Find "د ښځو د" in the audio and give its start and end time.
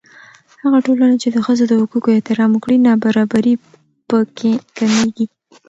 1.31-1.73